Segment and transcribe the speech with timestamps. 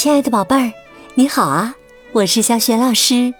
[0.00, 0.72] 亲爱的宝贝儿，
[1.12, 1.74] 你好啊！
[2.12, 3.34] 我是小雪老师，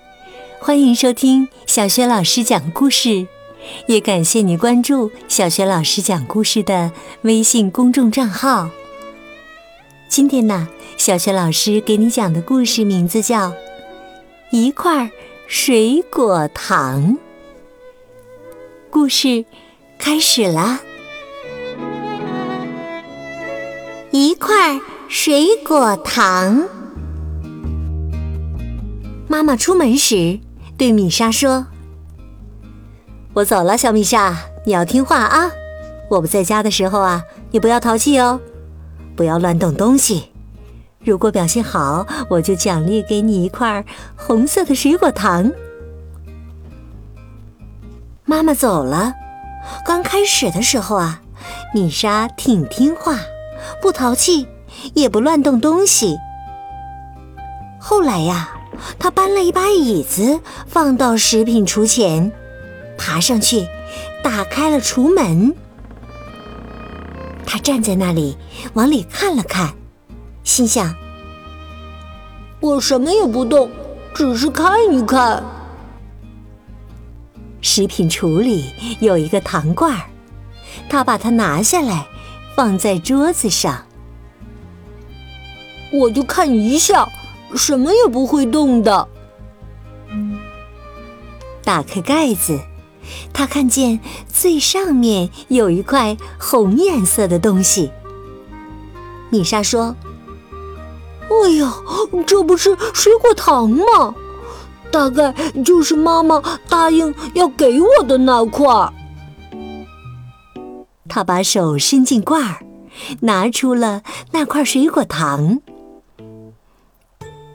[0.58, 3.26] 欢迎收听小雪老师讲故事，
[3.86, 6.92] 也感谢你关注小雪老师讲故事的
[7.22, 8.68] 微信公众账号。
[10.06, 10.68] 今天呢，
[10.98, 13.48] 小雪老师给你讲的故事名字叫
[14.50, 15.10] 《一块
[15.46, 17.02] 水果糖》。
[18.90, 19.46] 故事
[19.96, 20.80] 开始啦！
[24.10, 24.78] 一块。
[25.12, 26.68] 水果糖。
[29.26, 30.38] 妈妈出门时
[30.78, 31.66] 对米莎说
[33.34, 35.50] ：“我走了，小米莎，你要听话啊！
[36.08, 38.40] 我不在家的时候啊，你不要淘气哦，
[39.16, 40.30] 不要乱动东西。
[41.00, 45.50] 如果表现好，我就奖励给你一块红色的水果糖。”
[48.24, 49.12] 妈妈走了。
[49.84, 51.20] 刚开始的时候啊，
[51.74, 53.18] 米莎挺听话，
[53.82, 54.46] 不淘气。
[54.94, 56.16] 也不乱动东西。
[57.78, 58.50] 后来呀，
[58.98, 62.30] 他搬了一把椅子放到食品橱前，
[62.98, 63.66] 爬上去，
[64.22, 65.54] 打开了橱门。
[67.46, 68.36] 他站在那里，
[68.74, 69.74] 往里看了看，
[70.44, 70.94] 心想
[72.60, 73.70] ：“我什么也不动，
[74.14, 75.42] 只是看一看。”
[77.62, 80.02] 食品橱里有一个糖罐儿，
[80.88, 82.06] 他把它拿下来，
[82.54, 83.84] 放在桌子上。
[85.92, 87.08] 我就看一下，
[87.56, 89.08] 什么也不会动的。
[91.64, 92.60] 打开盖子，
[93.32, 97.90] 他看见最上面有一块红颜色的东西。
[99.30, 99.94] 米莎说
[101.30, 101.72] ：“哎呀，
[102.26, 104.14] 这不是水果糖吗？
[104.90, 105.32] 大概
[105.64, 108.66] 就是妈妈答应要给我的那块。”
[111.08, 112.64] 他把手伸进罐儿，
[113.20, 115.60] 拿出了那块水果糖。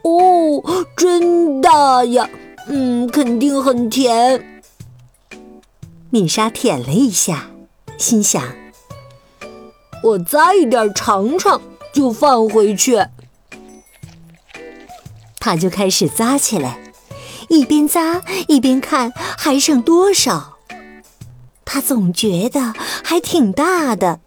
[0.06, 2.30] 哦，真大呀！
[2.68, 4.62] 嗯，肯定很甜。
[6.10, 7.50] 米莎舔了一下，
[7.98, 8.40] 心想
[10.04, 11.60] ：“我再一点尝尝，
[11.92, 13.04] 就放回去。”
[15.40, 16.78] 他就开始扎起来，
[17.48, 20.58] 一边扎一边看还剩多少。
[21.64, 24.20] 他总觉得还挺大的。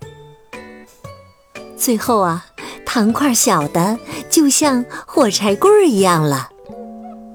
[1.77, 2.47] 最后啊。
[2.85, 3.99] 糖块小的
[4.39, 6.49] 就像火柴棍儿一样了，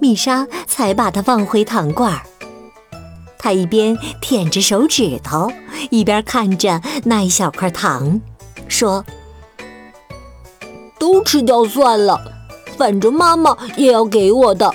[0.01, 2.23] 米莎才把它放回糖罐儿。
[3.39, 5.53] 她一边舔着手指头，
[5.91, 8.23] 一边看着那一小块糖，
[8.69, 9.05] 说
[10.99, 12.19] ：“都吃掉算了，
[12.79, 14.75] 反正妈妈也要给我的。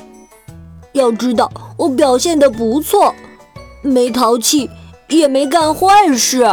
[0.91, 3.16] 要知道我表现的不错，
[3.81, 4.69] 没淘气，
[5.07, 6.47] 也没干坏事。”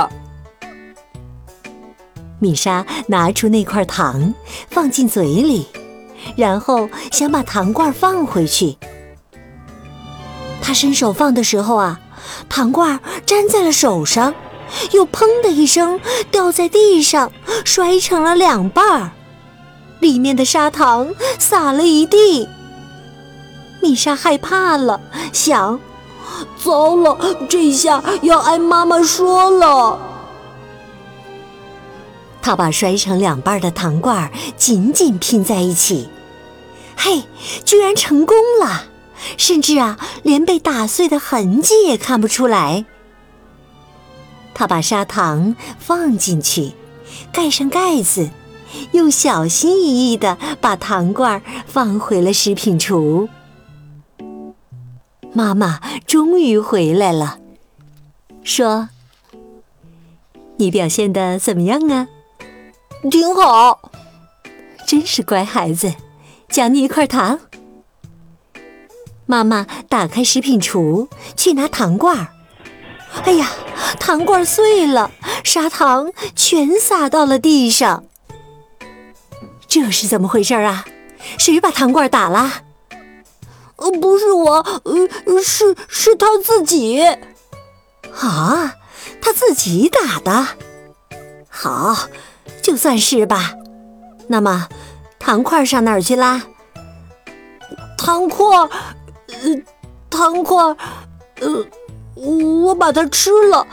[2.38, 4.34] 米莎拿出那块糖，
[4.70, 5.66] 放进嘴里，
[6.36, 8.76] 然后想把糖罐放回去。
[10.60, 12.00] 她伸手放的时候啊，
[12.48, 14.34] 糖罐粘在了手上，
[14.92, 17.32] 又砰的一声掉在地上，
[17.64, 19.10] 摔成了两半儿，
[20.00, 22.48] 里面的砂糖洒了一地。
[23.80, 25.00] 米莎害怕了，
[25.32, 25.78] 想：
[26.62, 27.16] 糟了，
[27.48, 29.98] 这下要挨妈妈说了。
[32.46, 36.08] 他把摔成两半的糖罐紧紧拼在一起，
[36.96, 37.24] 嘿，
[37.64, 38.84] 居然成功了！
[39.36, 42.84] 甚至啊，连被打碎的痕迹也看不出来。
[44.54, 46.74] 他把砂糖放进去，
[47.32, 48.30] 盖上盖子，
[48.92, 53.28] 又小心翼翼地把糖罐放回了食品橱。
[55.32, 57.40] 妈妈终于回来了，
[58.44, 58.90] 说
[60.58, 62.06] ：“你表现的怎么样啊？”
[63.02, 63.90] 挺好，
[64.86, 65.94] 真是乖孩子，
[66.48, 67.38] 奖你一块糖。
[69.26, 72.28] 妈妈打开食品橱去拿糖罐儿，
[73.24, 73.50] 哎呀，
[73.98, 75.10] 糖罐碎了，
[75.44, 78.04] 砂糖全洒到了地上。
[79.68, 80.84] 这是怎么回事啊？
[81.38, 82.62] 谁把糖罐打了？
[83.76, 84.54] 呃，不是我，
[84.84, 87.00] 呃，是是他自己。
[88.20, 88.74] 啊，
[89.20, 90.46] 他自己打的。
[91.56, 92.08] 好。
[92.62, 93.54] 就算是吧，
[94.28, 94.68] 那么
[95.20, 96.42] 糖块上哪儿去啦？
[97.96, 99.62] 糖块，呃，
[100.10, 100.56] 糖块，
[101.40, 101.64] 呃，
[102.16, 103.66] 我把它吃了，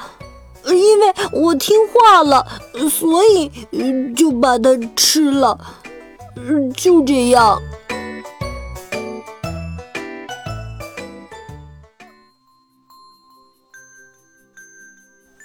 [0.65, 2.47] 因为我听话了，
[2.89, 3.51] 所以
[4.13, 5.59] 就把它吃了，
[6.75, 7.59] 就这样。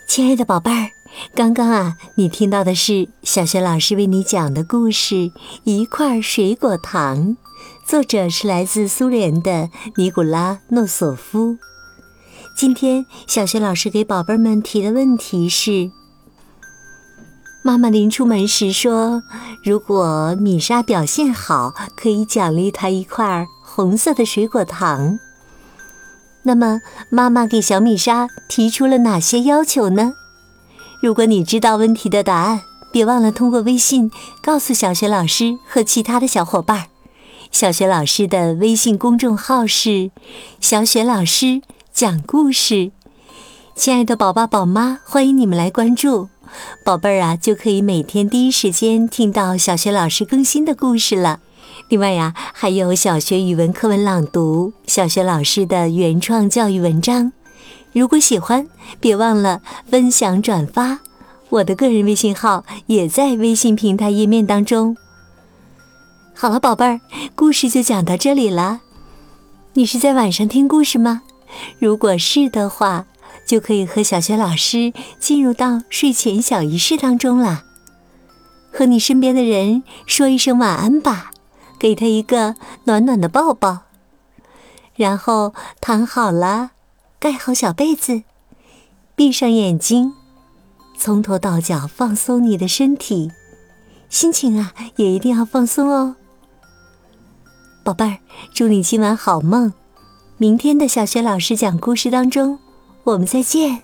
[0.07, 0.98] 亲爱的宝贝儿。
[1.35, 5.15] 刚刚啊，你听到的是小学老师为你讲的故事
[5.65, 7.19] 《一块水果糖》，
[7.87, 11.57] 作者是来自苏联的尼古拉诺索夫。
[12.57, 15.91] 今天小学老师给宝贝们提的问题是：
[17.63, 19.23] 妈妈临出门时说，
[19.65, 25.19] 如果米莎表现好，可以奖励她一块红色的水果糖。
[26.43, 26.81] 那么，
[27.11, 30.15] 妈妈给小米莎提出了哪些要求呢？
[31.01, 34.11] 如果你知道问题的答案，别忘了通过微信
[34.43, 36.87] 告诉小学老师和其他的小伙伴。
[37.53, 40.11] 小学老师的微信公众号是
[40.61, 41.63] “小雪老师
[41.93, 42.91] 讲故事”。
[43.77, 46.29] 亲爱的宝爸、宝妈，欢迎你们来关注，
[46.85, 51.39] 宝贝儿啊，就可以每天第一时间听到小学老师更新的故事了。
[51.89, 57.33] 另外呀，还有小学语文课文朗读，小学老师的原创教育文章。
[57.93, 58.69] 如果喜欢，
[59.01, 61.01] 别忘了分享转发。
[61.49, 64.97] 我的个人微信号也在微信平台页面当中。
[66.35, 67.01] 好了，宝贝儿，
[67.35, 68.81] 故事就讲到这里了。
[69.73, 71.23] 你是在晚上听故事吗？
[71.79, 73.07] 如果是的话，
[73.47, 77.65] 就可以和小学老师进入到睡前小仪式当中了。
[78.73, 81.31] 和你身边的人说一声晚安吧。
[81.81, 82.57] 给他一个
[82.87, 83.83] 暖暖的抱抱，
[84.97, 86.73] 然后躺好了，
[87.21, 88.23] 盖好小被子，
[89.17, 90.13] 闭上眼睛，
[90.97, 93.31] 从头到脚放松你的身体，
[94.09, 96.15] 心情啊也一定要放松哦。
[97.83, 98.19] 宝贝儿，
[98.55, 99.73] 祝你今晚好梦，
[100.37, 102.59] 明天的小学老师讲故事当中，
[103.03, 103.83] 我们再见，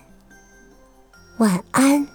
[1.39, 2.14] 晚安。